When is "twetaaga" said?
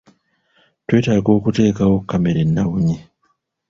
0.87-1.29